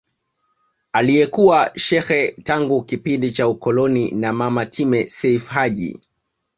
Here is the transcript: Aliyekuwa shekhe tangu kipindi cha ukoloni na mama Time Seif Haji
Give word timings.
Aliyekuwa 0.93 1.71
shekhe 1.75 2.31
tangu 2.43 2.81
kipindi 2.83 3.31
cha 3.31 3.47
ukoloni 3.47 4.11
na 4.11 4.33
mama 4.33 4.65
Time 4.65 5.09
Seif 5.09 5.47
Haji 5.47 5.99